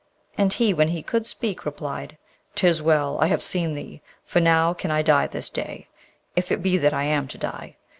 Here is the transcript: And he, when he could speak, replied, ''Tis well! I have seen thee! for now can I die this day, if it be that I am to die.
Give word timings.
And 0.35 0.51
he, 0.51 0.73
when 0.73 0.87
he 0.87 1.03
could 1.03 1.27
speak, 1.27 1.63
replied, 1.63 2.17
''Tis 2.55 2.81
well! 2.81 3.19
I 3.21 3.27
have 3.27 3.43
seen 3.43 3.75
thee! 3.75 4.01
for 4.25 4.39
now 4.39 4.73
can 4.73 4.89
I 4.89 5.03
die 5.03 5.27
this 5.27 5.47
day, 5.47 5.89
if 6.35 6.51
it 6.51 6.63
be 6.63 6.75
that 6.79 6.91
I 6.91 7.03
am 7.03 7.27
to 7.27 7.37
die. 7.37 7.75